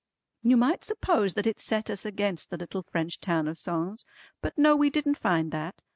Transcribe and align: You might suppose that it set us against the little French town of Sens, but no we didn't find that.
You 0.41 0.57
might 0.57 0.83
suppose 0.83 1.35
that 1.35 1.45
it 1.45 1.59
set 1.59 1.87
us 1.91 2.05
against 2.07 2.49
the 2.49 2.57
little 2.57 2.81
French 2.81 3.19
town 3.19 3.47
of 3.47 3.55
Sens, 3.55 4.03
but 4.41 4.57
no 4.57 4.75
we 4.75 4.89
didn't 4.89 5.13
find 5.13 5.51
that. 5.51 5.83